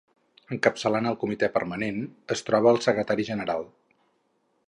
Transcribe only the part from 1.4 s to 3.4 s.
Permanent es troba el secretari